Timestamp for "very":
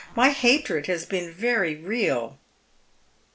1.31-1.75